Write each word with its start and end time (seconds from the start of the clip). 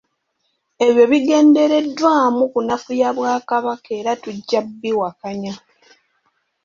Ebyo 0.85 1.03
bigendereddwamu 1.11 2.43
kunafuya 2.53 3.09
Bwakabaka 3.17 3.89
era 3.99 4.11
tujja 4.23 4.59
kubiwakanya. 4.67 5.53